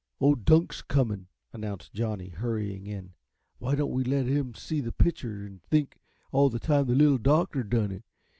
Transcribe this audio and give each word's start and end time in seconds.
Old 0.19 0.45
Dunk's 0.45 0.81
comin'," 0.81 1.27
announced 1.53 1.93
Johnny, 1.93 2.29
hurrying 2.29 2.87
in. 2.87 3.13
"Why 3.59 3.75
don't 3.75 3.91
yuh 3.93 4.03
let 4.11 4.27
'im 4.27 4.55
see 4.55 4.81
the 4.81 4.91
pitcher 4.91 5.45
an' 5.45 5.61
think 5.69 5.99
all 6.31 6.49
the 6.49 6.57
time 6.59 6.87
the 6.87 6.95
Little 6.95 7.19
Doctor 7.19 7.61
done 7.61 7.91
it? 7.91 8.03